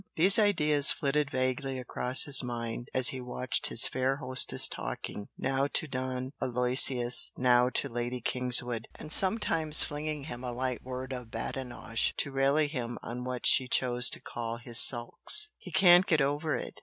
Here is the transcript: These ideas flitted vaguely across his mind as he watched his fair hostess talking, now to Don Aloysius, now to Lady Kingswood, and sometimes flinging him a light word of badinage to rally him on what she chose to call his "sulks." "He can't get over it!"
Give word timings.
These 0.15 0.39
ideas 0.39 0.91
flitted 0.91 1.29
vaguely 1.29 1.77
across 1.77 2.23
his 2.23 2.41
mind 2.41 2.87
as 2.91 3.09
he 3.09 3.21
watched 3.21 3.67
his 3.67 3.87
fair 3.87 4.15
hostess 4.15 4.67
talking, 4.67 5.27
now 5.37 5.67
to 5.73 5.85
Don 5.87 6.33
Aloysius, 6.41 7.29
now 7.37 7.69
to 7.75 7.87
Lady 7.87 8.19
Kingswood, 8.19 8.87
and 8.95 9.11
sometimes 9.11 9.83
flinging 9.83 10.23
him 10.23 10.43
a 10.43 10.51
light 10.53 10.81
word 10.81 11.13
of 11.13 11.29
badinage 11.29 12.15
to 12.17 12.31
rally 12.31 12.65
him 12.65 12.97
on 13.03 13.25
what 13.25 13.45
she 13.45 13.67
chose 13.67 14.09
to 14.09 14.19
call 14.19 14.57
his 14.57 14.79
"sulks." 14.79 15.51
"He 15.59 15.71
can't 15.71 16.07
get 16.07 16.19
over 16.19 16.55
it!" 16.55 16.79